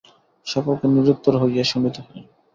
[0.47, 2.21] সকলকে নিরুত্তর হইয়া শুনিতে হয়।